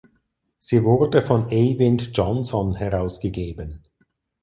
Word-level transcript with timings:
Sie 0.57 0.83
wurde 0.83 1.21
von 1.21 1.51
Eyvind 1.51 2.09
Johnson 2.17 2.73
herausgegeben. 2.73 3.83